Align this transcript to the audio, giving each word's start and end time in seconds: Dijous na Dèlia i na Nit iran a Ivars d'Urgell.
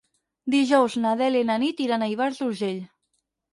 Dijous 0.55 0.95
na 1.03 1.11
Dèlia 1.19 1.45
i 1.45 1.47
na 1.51 1.59
Nit 1.65 1.85
iran 1.89 2.07
a 2.07 2.09
Ivars 2.17 2.43
d'Urgell. 2.43 2.83